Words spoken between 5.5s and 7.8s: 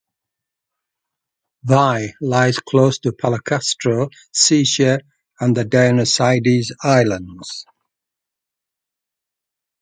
the Dionysades islands.